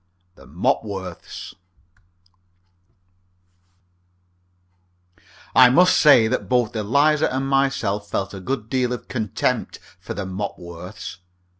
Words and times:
THE 0.33 0.47
MOPWORTHS 0.47 1.53
I 5.53 5.69
must 5.69 5.95
say 5.95 6.27
that 6.27 6.49
both 6.49 6.75
Eliza 6.75 7.31
and 7.31 7.47
myself 7.47 8.09
felt 8.09 8.33
a 8.33 8.39
good 8.39 8.67
deal 8.67 8.93
of 8.93 9.07
contempt 9.07 9.77
for 9.99 10.15
the 10.15 10.25
Mopworths. 10.25 11.17